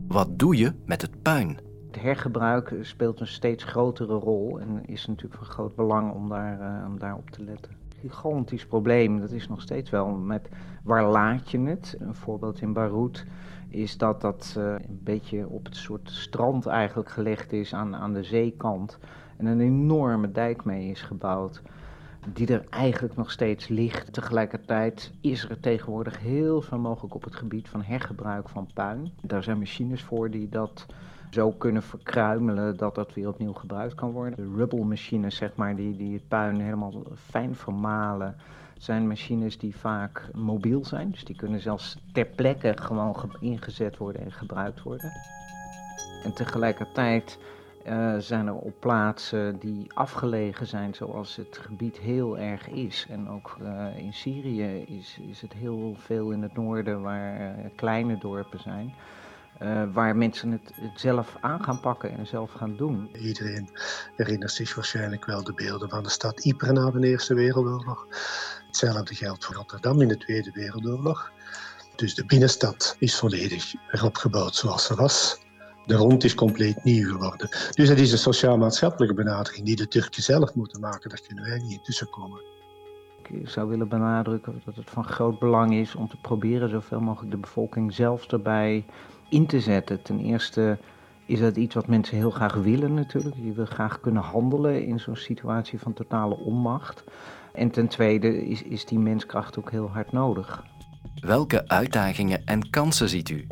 Wat 0.08 0.40
doe 0.40 0.58
je 0.58 0.74
met 0.86 1.02
het 1.02 1.22
puin? 1.22 1.60
Het 1.92 2.02
hergebruik 2.02 2.76
speelt 2.82 3.20
een 3.20 3.28
steeds 3.28 3.64
grotere 3.64 4.14
rol 4.14 4.60
en 4.60 4.86
is 4.86 5.06
natuurlijk 5.06 5.44
van 5.44 5.54
groot 5.54 5.76
belang 5.76 6.14
om 6.14 6.30
daar, 6.30 6.60
uh, 6.60 6.88
om 6.88 7.00
daar 7.00 7.16
op 7.16 7.30
te 7.30 7.44
letten 7.44 7.87
gigantisch 8.10 8.66
probleem. 8.66 9.20
Dat 9.20 9.32
is 9.32 9.48
nog 9.48 9.62
steeds 9.62 9.90
wel 9.90 10.08
met 10.08 10.50
waar 10.84 11.10
laat 11.10 11.52
je 11.52 11.60
het? 11.60 11.96
Een 12.00 12.16
voorbeeld 12.16 12.62
in 12.62 12.74
Beirut 12.74 13.26
is 13.70 13.98
dat 13.98 14.22
dat 14.22 14.56
uh, 14.58 14.64
een 14.66 15.00
beetje 15.04 15.48
op 15.48 15.66
het 15.66 15.76
soort 15.76 16.10
strand 16.12 16.66
eigenlijk 16.66 17.10
gelegd 17.10 17.54
is 17.54 17.74
aan, 17.74 17.96
aan 17.96 18.14
de 18.14 18.24
zeekant. 18.24 18.98
En 19.38 19.46
een 19.46 19.60
enorme 19.60 20.32
dijk 20.32 20.66
mee 20.66 20.90
is 20.90 21.02
gebouwd. 21.02 21.62
Die 22.34 22.48
er 22.48 22.66
eigenlijk 22.70 23.16
nog 23.16 23.32
steeds 23.32 23.68
ligt. 23.68 24.14
Tegelijkertijd 24.14 25.14
is 25.22 25.50
er 25.50 25.60
tegenwoordig 25.60 26.20
heel 26.20 26.62
veel 26.62 26.80
mogelijk 26.80 27.16
op 27.16 27.24
het 27.24 27.36
gebied 27.36 27.70
van 27.70 27.82
hergebruik 27.82 28.50
van 28.50 28.68
puin. 28.74 29.12
Daar 29.22 29.44
zijn 29.44 29.60
machines 29.60 30.04
voor 30.04 30.32
die 30.32 30.50
dat 30.50 30.86
zo 31.30 31.52
kunnen 31.52 31.84
verkruimelen 31.84 32.78
dat 32.78 32.96
dat 32.96 33.14
weer 33.14 33.28
opnieuw 33.28 33.54
gebruikt 33.54 33.96
kan 33.96 34.12
worden. 34.12 34.36
De 34.36 34.56
rubble 34.56 34.84
machines, 34.84 35.36
zeg 35.36 35.56
maar, 35.56 35.76
die, 35.76 35.96
die 35.96 36.14
het 36.14 36.28
puin 36.28 36.60
helemaal 36.60 37.04
fijn 37.16 37.56
vermalen, 37.56 38.36
zijn 38.78 39.08
machines 39.08 39.58
die 39.58 39.76
vaak 39.76 40.30
mobiel 40.34 40.86
zijn. 40.86 41.12
Dus 41.12 41.24
die 41.24 41.36
kunnen 41.36 41.60
zelfs 41.60 41.98
ter 42.12 42.26
plekke 42.26 42.74
gewoon 42.82 43.36
ingezet 43.40 43.98
worden 43.98 44.22
en 44.22 44.32
gebruikt 44.32 44.82
worden. 44.82 45.12
En 46.24 46.34
tegelijkertijd 46.34 47.40
uh, 47.88 48.18
zijn 48.18 48.48
er 48.48 48.56
op 48.56 48.74
plaatsen 48.80 49.60
die 49.60 49.94
afgelegen 49.94 50.68
zijn, 50.68 50.96
zoals 50.96 51.36
het 51.36 51.58
gebied 51.62 51.98
heel 51.98 52.38
erg 52.38 52.70
is. 52.70 53.08
En 53.10 53.30
ook 53.30 53.58
uh, 53.62 53.98
in 53.98 54.14
Syrië 54.14 54.82
is, 54.82 55.20
is 55.30 55.42
het 55.42 55.54
heel 55.54 55.96
veel 55.98 56.32
in 56.32 56.42
het 56.42 56.54
noorden 56.54 57.02
waar 57.02 57.42
uh, 57.42 57.48
kleine 57.76 58.18
dorpen 58.18 58.60
zijn. 58.60 58.94
Uh, 59.62 59.84
waar 59.94 60.16
mensen 60.16 60.52
het, 60.52 60.72
het, 60.74 61.00
zelf 61.00 61.36
aan 61.40 61.64
gaan 61.64 61.80
pakken 61.80 62.18
en 62.18 62.28
zelf 62.28 62.52
gaan 62.52 62.76
doen. 62.76 63.10
Iedereen 63.22 63.70
herinnert 64.16 64.52
zich 64.52 64.76
waarschijnlijk 64.76 65.26
wel 65.26 65.44
de 65.44 65.54
beelden 65.54 65.90
van 65.90 66.04
de 66.04 66.10
stad 66.10 66.46
Ypres 66.46 66.72
na 66.72 66.92
de 66.92 67.08
Eerste 67.08 67.34
Wereldoorlog. 67.34 68.08
Hetzelfde 68.68 69.16
geldt 69.16 69.46
voor 69.46 69.56
Rotterdam 69.56 70.02
in 70.02 70.08
de 70.08 70.18
Tweede 70.18 70.52
Wereldoorlog. 70.54 71.32
Dus 71.96 72.16
de 72.16 72.26
binnenstad 72.26 72.96
is 73.00 73.18
volledig 73.18 73.74
heropgebouwd 73.88 74.56
zoals 74.56 74.86
ze 74.86 74.96
was. 74.96 75.46
De 75.86 75.96
rond 75.96 76.24
is 76.24 76.36
compleet 76.36 76.84
nieuw 76.84 77.12
geworden. 77.12 77.50
Dus 77.72 77.88
dat 77.88 77.98
is 77.98 78.12
een 78.12 78.18
sociaal-maatschappelijke 78.18 79.16
benadering 79.16 79.66
die 79.66 79.76
de 79.76 79.88
Turken 79.88 80.24
zelf 80.24 80.56
moeten 80.56 80.80
maken. 80.80 81.10
Daar 81.10 81.22
kunnen 81.28 81.44
wij 81.44 81.60
niet 81.60 81.72
intussen 81.72 82.10
komen. 82.10 82.42
Ik 83.30 83.50
zou 83.50 83.70
willen 83.70 83.88
benadrukken 83.88 84.62
dat 84.66 84.76
het 84.76 84.90
van 84.90 85.04
groot 85.04 85.40
belang 85.40 85.74
is 85.74 85.96
om 85.96 86.08
te 86.08 86.18
proberen 86.18 86.70
zoveel 86.70 87.00
mogelijk 87.00 87.32
de 87.32 87.38
bevolking 87.38 87.94
zelf 87.94 88.32
erbij 88.32 88.86
in 89.30 89.46
te 89.46 89.60
zetten. 89.60 90.02
Ten 90.02 90.20
eerste 90.20 90.78
is 91.26 91.40
dat 91.40 91.56
iets 91.56 91.76
wat 91.76 91.88
mensen 91.88 92.18
heel 92.18 92.32
graag 92.32 92.54
willen 92.54 92.94
natuurlijk. 92.94 93.36
Je 93.36 93.54
wil 93.54 93.66
graag 93.66 94.00
kunnen 94.00 94.24
handelen 94.24 94.86
in 94.86 95.00
zo'n 95.00 95.16
situatie 95.16 95.80
van 95.80 95.94
totale 95.94 96.38
onmacht. 96.38 97.04
En 97.54 97.70
ten 97.72 97.88
tweede 97.88 98.48
is, 98.48 98.64
is 98.64 98.86
die 98.86 99.00
menskracht 99.00 99.60
ook 99.60 99.72
heel 99.72 99.90
hard 99.90 100.12
nodig. 100.12 100.64
Welke 101.20 101.68
uitdagingen 101.68 102.46
en 102.46 102.70
kansen 102.70 103.10
ziet 103.10 103.30
u? 103.30 103.48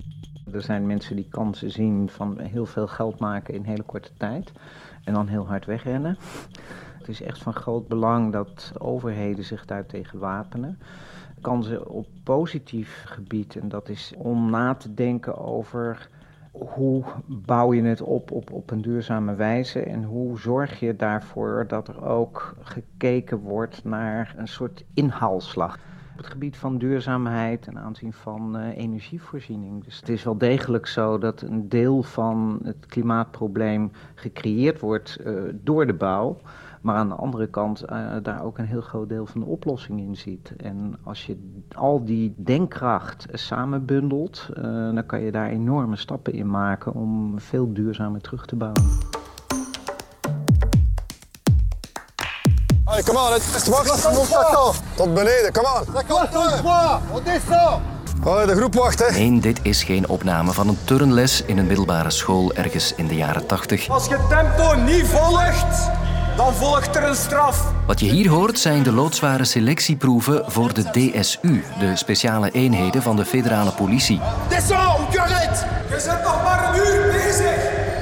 Er 0.51 0.61
zijn 0.61 0.85
mensen 0.85 1.15
die 1.15 1.27
kansen 1.29 1.71
zien 1.71 2.09
van 2.09 2.39
heel 2.39 2.65
veel 2.65 2.87
geld 2.87 3.19
maken 3.19 3.53
in 3.53 3.63
hele 3.63 3.83
korte 3.83 4.11
tijd 4.17 4.51
en 5.03 5.13
dan 5.13 5.27
heel 5.27 5.47
hard 5.47 5.65
wegrennen. 5.65 6.17
Het 6.97 7.07
is 7.07 7.21
echt 7.21 7.43
van 7.43 7.53
groot 7.53 7.87
belang 7.87 8.31
dat 8.31 8.71
overheden 8.77 9.43
zich 9.43 9.65
daartegen 9.65 10.19
wapenen. 10.19 10.79
Kan 11.45 11.63
ze 11.63 11.89
op 11.89 12.07
positief 12.23 13.03
gebied, 13.05 13.55
en 13.55 13.69
dat 13.69 13.89
is 13.89 14.13
om 14.17 14.49
na 14.49 14.75
te 14.75 14.93
denken 14.93 15.37
over 15.37 16.09
hoe 16.51 17.03
bouw 17.25 17.73
je 17.73 17.81
het 17.81 18.01
op, 18.01 18.31
op 18.31 18.51
op 18.51 18.71
een 18.71 18.81
duurzame 18.81 19.35
wijze 19.35 19.79
en 19.79 20.03
hoe 20.03 20.39
zorg 20.39 20.79
je 20.79 20.95
daarvoor 20.95 21.65
dat 21.67 21.87
er 21.87 22.05
ook 22.05 22.55
gekeken 22.61 23.37
wordt 23.37 23.83
naar 23.83 24.35
een 24.37 24.47
soort 24.47 24.83
inhaalslag 24.93 25.77
op 26.11 26.17
het 26.17 26.27
gebied 26.27 26.57
van 26.57 26.77
duurzaamheid 26.77 27.67
en 27.67 27.77
aanzien 27.77 28.13
van 28.13 28.57
uh, 28.57 28.77
energievoorziening. 28.77 29.83
Dus 29.83 29.99
het 29.99 30.09
is 30.09 30.23
wel 30.23 30.37
degelijk 30.37 30.87
zo 30.87 31.17
dat 31.17 31.41
een 31.41 31.69
deel 31.69 32.03
van 32.03 32.59
het 32.63 32.85
klimaatprobleem 32.85 33.91
gecreëerd 34.15 34.79
wordt 34.79 35.17
uh, 35.25 35.41
door 35.53 35.87
de 35.87 35.93
bouw. 35.93 36.37
Maar 36.85 36.95
aan 36.95 37.09
de 37.09 37.15
andere 37.15 37.47
kant 37.47 37.83
uh, 37.89 38.07
daar 38.21 38.43
ook 38.43 38.57
een 38.57 38.65
heel 38.65 38.81
groot 38.81 39.09
deel 39.09 39.25
van 39.25 39.41
de 39.41 39.47
oplossing 39.47 39.99
in 39.99 40.15
ziet. 40.15 40.53
En 40.57 40.95
als 41.03 41.25
je 41.25 41.63
al 41.75 42.05
die 42.05 42.33
denkkracht 42.37 43.25
samenbundelt, 43.31 44.49
dan 44.93 45.05
kan 45.05 45.21
je 45.21 45.31
daar 45.31 45.49
enorme 45.49 45.95
stappen 45.95 46.33
in 46.33 46.49
maken 46.49 46.93
om 46.93 47.39
veel 47.39 47.73
duurzamer 47.73 48.21
terug 48.21 48.45
te 48.45 48.55
bouwen. 48.55 48.83
Allez, 52.83 53.03
come 53.03 53.19
on, 53.19 53.29
let's 53.29 53.67
walk. 53.67 53.85
Tot 54.95 55.13
beneden, 55.13 55.53
come 55.53 55.67
on. 55.67 55.95
Oh, 58.23 58.47
de 58.47 58.55
groep 58.55 58.73
wacht, 58.73 58.99
hè. 58.99 59.11
Nee, 59.11 59.39
dit 59.39 59.59
is 59.63 59.83
geen 59.83 60.09
opname 60.09 60.51
van 60.51 60.67
een 60.67 60.77
turnles 60.83 61.43
in 61.45 61.57
een 61.57 61.67
middelbare 61.67 62.09
school 62.09 62.53
ergens 62.53 62.95
in 62.95 63.07
de 63.07 63.15
jaren 63.15 63.45
80. 63.45 63.89
Als 63.89 64.07
je 64.07 64.25
tempo 64.29 64.75
niet 64.81 65.07
volgt, 65.07 66.03
dan 66.35 66.53
volgt 66.53 66.95
er 66.95 67.03
een 67.03 67.15
straf. 67.15 67.73
Wat 67.87 67.99
je 67.99 68.09
hier 68.09 68.29
hoort 68.29 68.59
zijn 68.59 68.83
de 68.83 68.91
loodzware 68.91 69.45
selectieproeven 69.45 70.43
voor 70.47 70.73
de 70.73 70.83
DSU, 70.83 71.63
de 71.79 71.95
speciale 71.95 72.51
eenheden 72.51 73.01
van 73.01 73.15
de 73.15 73.25
federale 73.25 73.71
politie. 73.71 74.19
Descends, 74.49 74.71
ou 74.71 75.17
arrête! 75.17 75.65
Je 75.89 76.03
bent 76.05 76.23
nog 76.23 76.43
maar 76.43 76.69
een 76.69 76.79
uur 76.79 77.11
bezig. 77.11 77.55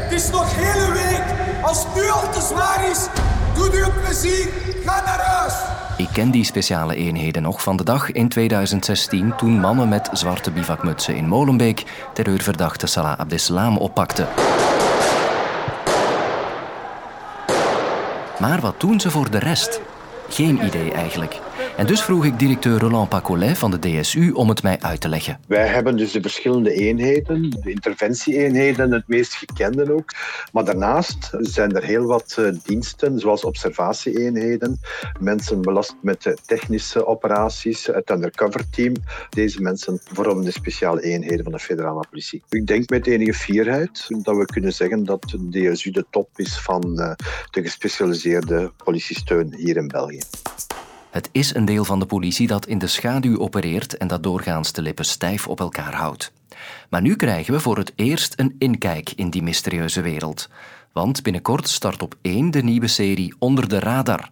Het 0.04 0.12
is 0.12 0.30
nog 0.30 0.46
hele 0.56 0.94
week. 0.94 1.24
Als 1.64 1.84
het 1.84 1.96
nu 1.96 2.10
al 2.10 2.30
te 2.30 2.42
zwaar 2.42 2.90
is, 2.92 3.08
doe 3.56 3.72
je 3.72 3.84
een 3.84 4.02
plezier. 4.02 4.48
Ga 4.86 5.02
naar 5.06 5.20
huis. 5.20 5.54
Ik 5.98 6.10
ken 6.14 6.32
die 6.32 6.44
speciale 6.44 6.96
eenheden 6.96 7.42
nog 7.42 7.62
van 7.62 7.78
de 7.78 7.84
dag 7.84 8.12
in 8.12 8.30
2016 8.30 9.34
toen 9.38 9.60
mannen 9.60 9.90
met 9.90 10.10
zwarte 10.12 10.52
bivakmutsen 10.52 11.16
in 11.16 11.28
Molenbeek 11.28 11.84
terreurverdachte 12.14 12.88
Salah 12.88 13.20
Abdeslam 13.20 13.78
oppakten. 13.78 14.28
Maar 18.44 18.62
wat 18.62 18.80
doen 18.80 19.00
ze 19.00 19.12
voor 19.12 19.32
de 19.32 19.40
rest? 19.40 19.82
Geen 20.30 20.66
idee 20.66 20.92
eigenlijk. 20.92 21.40
En 21.78 21.86
dus 21.86 22.04
vroeg 22.04 22.26
ik 22.26 22.40
directeur 22.40 22.80
Roland 22.80 23.10
Pacolet 23.10 23.58
van 23.58 23.72
de 23.72 23.80
DSU 23.80 24.32
om 24.32 24.50
het 24.50 24.64
mij 24.64 24.80
uit 24.80 25.02
te 25.02 25.10
leggen. 25.10 25.40
Wij 25.48 25.68
hebben 25.68 25.98
dus 25.98 26.12
de 26.12 26.22
verschillende 26.22 26.74
eenheden, 26.74 27.50
de 27.50 27.72
interventie-eenheden, 27.72 28.92
het 28.92 29.08
meest 29.08 29.34
gekende 29.34 29.94
ook. 29.94 30.12
Maar 30.52 30.66
daarnaast 30.66 31.30
zijn 31.40 31.76
er 31.76 31.84
heel 31.84 32.06
wat 32.06 32.36
eh, 32.38 32.46
diensten, 32.64 33.20
zoals 33.20 33.44
observatie-eenheden, 33.44 34.80
mensen 35.20 35.62
belast 35.62 35.96
met 36.02 36.36
technische 36.46 37.06
operaties, 37.06 37.86
het 37.86 38.10
undercover-team. 38.10 38.94
Deze 39.30 39.62
mensen 39.62 40.00
vormen 40.12 40.44
de 40.44 40.52
speciale 40.52 41.02
eenheden 41.02 41.44
van 41.44 41.54
de 41.54 41.60
federale 41.60 42.06
politie. 42.10 42.44
Ik 42.50 42.68
denk 42.68 42.90
met 42.90 43.08
enige 43.08 43.34
fierheid 43.34 44.08
dat 44.22 44.38
we 44.38 44.46
kunnen 44.46 44.74
zeggen 44.74 45.06
dat 45.06 45.22
de 45.22 45.72
DSU 45.72 45.92
de 45.92 46.06
top 46.10 46.30
is 46.36 46.60
van 46.60 47.00
eh, 47.00 47.12
de 47.52 47.62
gespecialiseerde 47.62 48.72
politiesteun 48.84 49.56
hier 49.56 49.78
in 49.78 49.88
België. 49.88 50.20
Het 51.14 51.30
is 51.32 51.56
een 51.56 51.66
deel 51.66 51.86
van 51.86 52.00
de 52.00 52.06
politie 52.06 52.48
dat 52.48 52.66
in 52.66 52.78
de 52.78 52.88
schaduw 52.88 53.40
opereert 53.40 53.98
en 53.98 54.08
dat 54.08 54.24
doorgaans 54.24 54.72
de 54.72 54.82
lippen 54.82 55.06
stijf 55.06 55.48
op 55.48 55.60
elkaar 55.60 55.96
houdt. 55.96 56.32
Maar 56.90 57.02
nu 57.02 57.16
krijgen 57.16 57.54
we 57.54 57.60
voor 57.60 57.78
het 57.78 57.94
eerst 57.96 58.40
een 58.40 58.56
inkijk 58.58 59.12
in 59.16 59.30
die 59.30 59.44
mysterieuze 59.44 60.02
wereld. 60.02 60.50
Want 60.92 61.24
binnenkort 61.24 61.68
start 61.68 62.02
op 62.02 62.16
één 62.22 62.52
de 62.52 62.64
nieuwe 62.64 62.88
serie 62.88 63.34
Onder 63.40 63.70
de 63.70 63.80
Radar. 63.80 64.30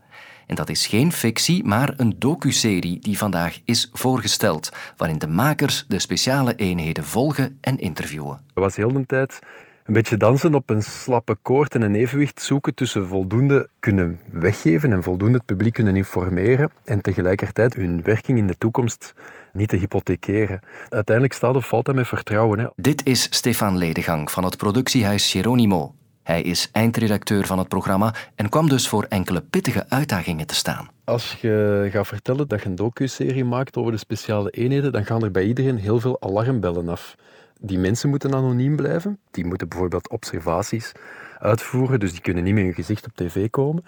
En 0.47 0.55
dat 0.55 0.69
is 0.69 0.87
geen 0.87 1.11
fictie, 1.11 1.63
maar 1.63 1.93
een 1.97 2.15
docuserie 2.17 2.99
die 2.99 3.17
vandaag 3.17 3.59
is 3.65 3.89
voorgesteld, 3.93 4.69
waarin 4.97 5.19
de 5.19 5.27
makers 5.27 5.85
de 5.87 5.99
speciale 5.99 6.55
eenheden 6.55 7.03
volgen 7.03 7.57
en 7.61 7.77
interviewen. 7.77 8.41
Dat 8.53 8.63
was 8.63 8.75
heel 8.75 8.93
de 8.93 9.05
tijd 9.05 9.39
een 9.85 9.93
beetje 9.93 10.17
dansen 10.17 10.55
op 10.55 10.69
een 10.69 10.83
slappe 10.83 11.37
koord 11.41 11.75
en 11.75 11.81
een 11.81 11.95
evenwicht 11.95 12.41
zoeken 12.41 12.73
tussen 12.73 13.07
voldoende 13.07 13.69
kunnen 13.79 14.19
weggeven 14.31 14.91
en 14.91 15.03
voldoende 15.03 15.37
het 15.37 15.45
publiek 15.45 15.73
kunnen 15.73 15.95
informeren 15.95 16.71
en 16.83 17.01
tegelijkertijd 17.01 17.73
hun 17.73 18.01
werking 18.03 18.37
in 18.37 18.47
de 18.47 18.57
toekomst 18.57 19.13
niet 19.53 19.69
te 19.69 19.75
hypothekeren. 19.75 20.59
Uiteindelijk 20.89 21.35
staat 21.35 21.55
of 21.55 21.67
valt 21.67 21.85
dat 21.85 21.95
met 21.95 22.07
vertrouwen. 22.07 22.59
Hè. 22.59 22.67
Dit 22.75 23.05
is 23.05 23.27
Stefan 23.29 23.77
Ledegang 23.77 24.31
van 24.31 24.43
het 24.43 24.57
productiehuis 24.57 25.31
Geronimo. 25.31 25.93
Hij 26.23 26.41
is 26.41 26.69
eindredacteur 26.71 27.45
van 27.45 27.57
het 27.57 27.67
programma 27.67 28.13
en 28.35 28.49
kwam 28.49 28.69
dus 28.69 28.87
voor 28.87 29.05
enkele 29.09 29.41
pittige 29.41 29.85
uitdagingen 29.89 30.47
te 30.47 30.55
staan. 30.55 30.87
Als 31.03 31.37
je 31.41 31.87
gaat 31.91 32.07
vertellen 32.07 32.47
dat 32.47 32.61
je 32.61 32.69
een 32.69 32.75
docu-serie 32.75 33.45
maakt 33.45 33.77
over 33.77 33.91
de 33.91 33.97
speciale 33.97 34.49
eenheden, 34.49 34.91
dan 34.91 35.05
gaan 35.05 35.23
er 35.23 35.31
bij 35.31 35.43
iedereen 35.43 35.77
heel 35.77 35.99
veel 35.99 36.21
alarmbellen 36.21 36.89
af. 36.89 37.15
Die 37.63 37.79
mensen 37.79 38.09
moeten 38.09 38.33
anoniem 38.33 38.75
blijven. 38.75 39.19
Die 39.31 39.45
moeten 39.45 39.69
bijvoorbeeld 39.69 40.09
observaties 40.09 40.91
uitvoeren, 41.39 41.99
dus 41.99 42.11
die 42.11 42.21
kunnen 42.21 42.43
niet 42.43 42.53
met 42.53 42.63
hun 42.63 42.73
gezicht 42.73 43.05
op 43.05 43.15
tv 43.15 43.49
komen. 43.49 43.83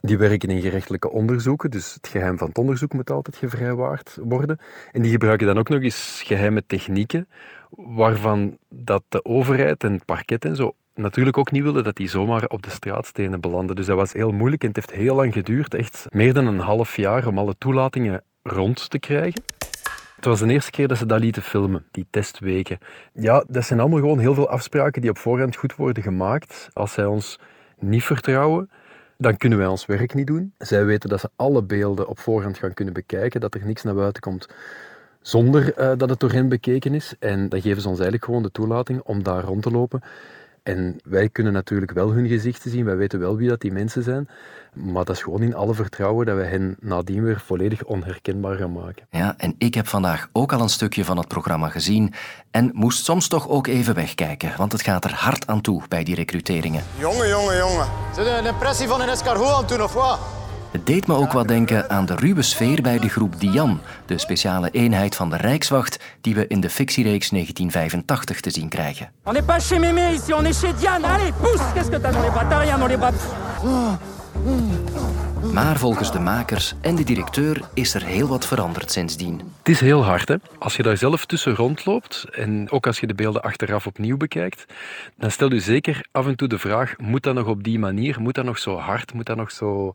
Die 0.00 0.18
werken 0.18 0.48
in 0.48 0.60
gerechtelijke 0.60 1.10
onderzoeken, 1.10 1.70
dus 1.70 1.94
het 1.94 2.08
geheim 2.08 2.38
van 2.38 2.48
het 2.48 2.58
onderzoek 2.58 2.92
moet 2.92 3.10
altijd 3.10 3.36
gevrijwaard 3.36 4.18
worden. 4.20 4.58
En 4.92 5.02
die 5.02 5.10
gebruiken 5.10 5.46
dan 5.46 5.58
ook 5.58 5.68
nog 5.68 5.82
eens 5.82 6.22
geheime 6.24 6.66
technieken, 6.66 7.28
waarvan 7.70 8.58
dat 8.68 9.02
de 9.08 9.24
overheid 9.24 9.84
en 9.84 9.92
het 9.92 10.04
parket 10.04 10.44
en 10.44 10.56
zo 10.56 10.74
natuurlijk 10.94 11.38
ook 11.38 11.50
niet 11.50 11.62
wilden 11.62 11.84
dat 11.84 11.96
die 11.96 12.08
zomaar 12.08 12.44
op 12.46 12.62
de 12.62 12.70
straatstenen 12.70 13.40
belanden. 13.40 13.76
Dus 13.76 13.86
dat 13.86 13.96
was 13.96 14.12
heel 14.12 14.32
moeilijk 14.32 14.62
en 14.62 14.68
het 14.68 14.76
heeft 14.76 14.90
heel 14.90 15.14
lang 15.14 15.32
geduurd, 15.32 15.74
echt 15.74 16.06
meer 16.10 16.34
dan 16.34 16.46
een 16.46 16.58
half 16.58 16.96
jaar, 16.96 17.26
om 17.26 17.38
alle 17.38 17.54
toelatingen 17.58 18.22
rond 18.42 18.90
te 18.90 18.98
krijgen. 18.98 19.42
Het 20.22 20.30
was 20.30 20.40
de 20.40 20.52
eerste 20.52 20.70
keer 20.70 20.88
dat 20.88 20.98
ze 20.98 21.06
dat 21.06 21.20
lieten 21.20 21.42
filmen, 21.42 21.84
die 21.90 22.06
testweken. 22.10 22.78
Ja, 23.12 23.44
dat 23.48 23.64
zijn 23.64 23.80
allemaal 23.80 23.98
gewoon 23.98 24.18
heel 24.18 24.34
veel 24.34 24.48
afspraken 24.48 25.00
die 25.00 25.10
op 25.10 25.18
voorhand 25.18 25.56
goed 25.56 25.76
worden 25.76 26.02
gemaakt. 26.02 26.68
Als 26.72 26.92
zij 26.92 27.04
ons 27.04 27.38
niet 27.78 28.04
vertrouwen, 28.04 28.70
dan 29.18 29.36
kunnen 29.36 29.58
wij 29.58 29.66
ons 29.66 29.86
werk 29.86 30.14
niet 30.14 30.26
doen. 30.26 30.54
Zij 30.58 30.84
weten 30.84 31.08
dat 31.08 31.20
ze 31.20 31.30
alle 31.36 31.62
beelden 31.62 32.08
op 32.08 32.18
voorhand 32.18 32.58
gaan 32.58 32.74
kunnen 32.74 32.94
bekijken, 32.94 33.40
dat 33.40 33.54
er 33.54 33.66
niks 33.66 33.82
naar 33.82 33.94
buiten 33.94 34.22
komt 34.22 34.48
zonder 35.22 35.78
uh, 35.78 35.92
dat 35.96 36.10
het 36.10 36.20
door 36.20 36.32
hen 36.32 36.48
bekeken 36.48 36.94
is. 36.94 37.14
En 37.18 37.48
dan 37.48 37.60
geven 37.60 37.82
ze 37.82 37.88
ons 37.88 37.98
eigenlijk 37.98 38.24
gewoon 38.24 38.42
de 38.42 38.50
toelating 38.50 39.00
om 39.00 39.22
daar 39.22 39.44
rond 39.44 39.62
te 39.62 39.70
lopen. 39.70 40.02
En 40.62 41.00
wij 41.04 41.28
kunnen 41.28 41.52
natuurlijk 41.52 41.92
wel 41.92 42.10
hun 42.10 42.28
gezichten 42.28 42.70
zien, 42.70 42.84
wij 42.84 42.96
weten 42.96 43.18
wel 43.18 43.36
wie 43.36 43.48
dat 43.48 43.60
die 43.60 43.72
mensen 43.72 44.02
zijn, 44.02 44.28
maar 44.72 45.04
dat 45.04 45.16
is 45.16 45.22
gewoon 45.22 45.42
in 45.42 45.54
alle 45.54 45.74
vertrouwen 45.74 46.26
dat 46.26 46.36
we 46.36 46.42
hen 46.42 46.76
nadien 46.80 47.24
weer 47.24 47.40
volledig 47.40 47.84
onherkenbaar 47.84 48.56
gaan 48.56 48.72
maken. 48.72 49.06
Ja, 49.10 49.34
en 49.36 49.54
ik 49.58 49.74
heb 49.74 49.86
vandaag 49.86 50.28
ook 50.32 50.52
al 50.52 50.60
een 50.60 50.68
stukje 50.68 51.04
van 51.04 51.16
het 51.16 51.28
programma 51.28 51.68
gezien 51.68 52.14
en 52.50 52.70
moest 52.72 53.04
soms 53.04 53.28
toch 53.28 53.48
ook 53.48 53.66
even 53.66 53.94
wegkijken, 53.94 54.52
want 54.56 54.72
het 54.72 54.82
gaat 54.82 55.04
er 55.04 55.14
hard 55.14 55.46
aan 55.46 55.60
toe 55.60 55.82
bij 55.88 56.04
die 56.04 56.14
recruteringen. 56.14 56.82
Jongen, 56.98 57.28
jongen, 57.28 57.56
jongen. 57.56 57.86
Zit 58.14 58.26
een 58.26 58.46
impressie 58.46 58.88
van 58.88 59.00
een 59.00 59.08
escargot 59.08 59.52
aan 59.52 59.66
toen 59.66 59.82
of 59.82 59.92
wat? 59.92 60.41
Het 60.72 60.86
deed 60.86 61.06
me 61.06 61.14
ook 61.14 61.32
wat 61.32 61.48
denken 61.48 61.90
aan 61.90 62.06
de 62.06 62.14
ruwe 62.14 62.42
sfeer 62.42 62.82
bij 62.82 62.98
de 62.98 63.08
groep 63.08 63.40
Dian, 63.40 63.80
de 64.06 64.18
speciale 64.18 64.70
eenheid 64.70 65.16
van 65.16 65.30
de 65.30 65.36
Rijkswacht 65.36 65.98
die 66.20 66.34
we 66.34 66.46
in 66.46 66.60
de 66.60 66.70
fictiereeks 66.70 67.28
1985 67.28 68.40
te 68.40 68.50
zien 68.50 68.68
krijgen. 68.68 69.10
On 69.24 69.32
n'est 69.32 69.46
pas 69.46 69.66
chez 69.66 69.78
Mémé 69.78 70.12
ici, 70.12 70.32
on 70.32 70.44
est 70.44 70.60
chez 70.60 70.78
Diane. 70.78 71.06
Allez, 71.06 71.32
pousse, 71.40 71.72
qu'est-ce 71.74 71.90
que 71.90 72.00
t'as 72.00 72.12
dans 72.12 72.22
les 72.22 72.30
bras? 72.30 72.48
T'as 72.48 72.60
rien 72.60 72.78
dans 72.78 72.90
les 72.90 72.98
bras. 72.98 73.14
Maar 75.52 75.76
volgens 75.76 76.12
de 76.12 76.18
makers 76.18 76.74
en 76.80 76.94
de 76.94 77.04
directeur 77.04 77.60
is 77.74 77.94
er 77.94 78.04
heel 78.04 78.28
wat 78.28 78.46
veranderd 78.46 78.90
sindsdien. 78.90 79.40
Het 79.58 79.68
is 79.68 79.80
heel 79.80 80.04
hard, 80.04 80.28
hè? 80.28 80.36
Als 80.58 80.76
je 80.76 80.82
daar 80.82 80.96
zelf 80.96 81.26
tussen 81.26 81.54
rondloopt 81.54 82.26
en 82.30 82.70
ook 82.70 82.86
als 82.86 83.00
je 83.00 83.06
de 83.06 83.14
beelden 83.14 83.42
achteraf 83.42 83.86
opnieuw 83.86 84.16
bekijkt, 84.16 84.66
dan 85.16 85.30
stel 85.30 85.52
je 85.52 85.60
zeker 85.60 86.06
af 86.12 86.26
en 86.26 86.36
toe 86.36 86.48
de 86.48 86.58
vraag: 86.58 86.94
moet 86.98 87.22
dat 87.22 87.34
nog 87.34 87.46
op 87.46 87.62
die 87.64 87.78
manier? 87.78 88.20
Moet 88.20 88.34
dat 88.34 88.44
nog 88.44 88.58
zo 88.58 88.78
hard? 88.78 89.14
Moet 89.14 89.26
dat 89.26 89.36
nog 89.36 89.50
zo 89.50 89.92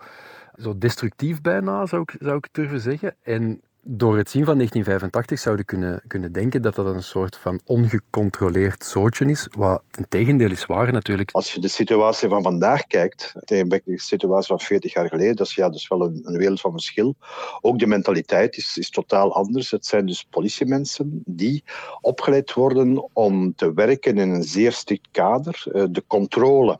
zo 0.58 0.78
destructief 0.78 1.42
bijna, 1.42 1.86
zou 1.86 2.02
ik, 2.02 2.16
zou 2.20 2.38
ik 2.38 2.48
durven 2.52 2.80
zeggen. 2.80 3.16
En 3.22 3.62
door 3.90 4.18
het 4.18 4.30
zien 4.30 4.46
van 4.46 4.56
1985 4.56 5.40
zouden 5.40 5.66
kunnen, 5.66 6.02
kunnen 6.08 6.32
denken 6.32 6.62
dat 6.62 6.76
dat 6.76 6.86
een 6.86 7.04
soort 7.04 7.38
van 7.38 7.60
ongecontroleerd 7.66 8.84
zootje 8.86 9.26
is, 9.26 9.48
wat 9.52 9.84
een 9.92 10.08
tegendeel 10.10 10.52
is 10.52 10.66
waar 10.66 10.92
natuurlijk. 10.92 11.32
Als 11.32 11.54
je 11.54 11.60
de 11.60 11.68
situatie 11.68 12.30
van 12.30 12.44
vandaag 12.44 12.88
kijkt, 12.88 13.34
tegen 13.46 13.70
de 13.70 13.82
situatie 13.86 14.48
van 14.48 14.60
40 14.60 14.94
jaar 14.94 15.08
geleden, 15.08 15.36
dat 15.36 15.48
is 15.48 15.56
ja, 15.56 15.70
dus 15.70 15.88
wel 15.88 16.02
een, 16.02 16.20
een 16.24 16.38
wereld 16.38 16.62
van 16.62 16.72
verschil. 16.72 17.16
Ook 17.62 17.80
de 17.80 17.88
mentaliteit 17.88 18.58
is, 18.58 18.78
is 18.78 18.90
totaal 18.90 19.34
anders. 19.34 19.72
Het 19.72 19.86
zijn 19.86 20.06
dus 20.06 20.28
politiemensen 20.30 21.22
die 21.26 21.64
opgeleid 22.02 22.54
worden 22.54 23.10
om 23.14 23.56
te 23.56 23.74
werken 23.74 24.18
in 24.18 24.30
een 24.30 24.44
zeer 24.44 24.72
strikt 24.72 25.08
kader. 25.12 25.64
Eh, 25.74 25.84
de 25.90 26.04
controle 26.08 26.80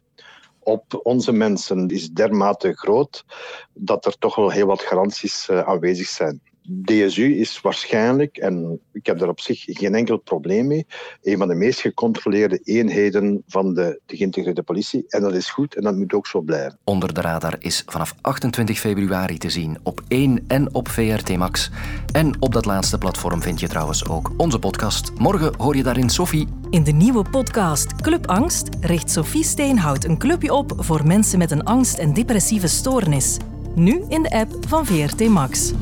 op 0.68 1.00
onze 1.04 1.32
mensen 1.32 1.88
is 1.88 2.10
dermate 2.10 2.74
groot 2.74 3.26
dat 3.74 4.06
er 4.06 4.18
toch 4.18 4.36
wel 4.36 4.50
heel 4.50 4.66
wat 4.66 4.82
garanties 4.82 5.50
uh, 5.50 5.60
aanwezig 5.60 6.08
zijn. 6.08 6.42
DSU 6.86 7.36
is 7.36 7.62
waarschijnlijk, 7.62 8.38
en 8.38 8.80
ik 8.94 9.06
heb 9.06 9.20
daar 9.20 9.30
op 9.30 9.40
zich 9.40 9.64
geen 9.66 9.96
enkel 9.96 10.18
probleem 10.18 10.68
mee, 10.68 10.86
een 11.22 11.38
van 11.38 11.48
de 11.48 11.56
meest 11.56 11.80
gecontroleerde 11.80 12.60
eenheden 12.64 13.44
van 13.48 13.74
de, 13.74 14.00
de 14.06 14.18
geïntegreerde 14.18 14.64
politie. 14.64 15.06
En 15.08 15.22
dat 15.22 15.36
is 15.36 15.50
goed 15.50 15.76
en 15.76 15.84
dat 15.84 15.96
moet 15.96 16.14
ook 16.14 16.28
zo 16.28 16.42
blijven. 16.42 16.78
Onder 16.84 17.14
de 17.14 17.22
radar 17.22 17.56
is 17.60 17.84
vanaf 17.86 18.16
28 18.22 18.80
februari 18.80 19.38
te 19.38 19.50
zien 19.50 19.78
op 19.84 20.02
1 20.08 20.44
en 20.48 20.74
op 20.74 20.88
VRT 20.88 21.38
Max. 21.38 21.70
En 22.12 22.42
op 22.42 22.54
dat 22.54 22.66
laatste 22.66 22.98
platform 22.98 23.42
vind 23.42 23.60
je 23.60 23.68
trouwens 23.68 24.08
ook 24.08 24.32
onze 24.38 24.60
podcast. 24.60 25.12
Morgen 25.18 25.54
hoor 25.58 25.76
je 25.76 25.84
daarin 25.84 26.10
Sophie. 26.10 26.48
In 26.70 26.84
de 26.84 26.92
nieuwe 26.92 27.30
podcast 27.30 27.96
Club 28.02 28.28
Angst 28.28 28.70
richt 28.82 29.12
Sophie 29.12 29.44
Steenhout 29.44 30.04
een 30.04 30.18
clubje 30.18 30.54
op 30.54 30.74
voor 30.78 31.08
mensen 31.08 31.38
met 31.38 31.52
een 31.52 31.64
angst- 31.64 31.98
en 31.98 32.14
depressieve 32.14 32.68
stoornis. 32.68 33.38
Nu 33.76 34.04
in 34.10 34.22
de 34.22 34.30
app 34.30 34.56
van 34.68 34.86
VRT 34.86 35.28
Max. 35.28 35.74